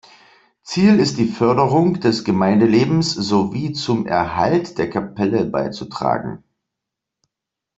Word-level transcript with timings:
Ziel 0.63 0.97
ist 0.99 1.19
die 1.19 1.27
Förderung 1.27 1.99
des 1.99 2.23
Gemeindelebens 2.23 3.13
sowie 3.13 3.71
zum 3.73 4.07
Erhalt 4.07 4.79
der 4.79 4.89
Kapelle 4.89 5.45
beizutragen. 5.45 6.43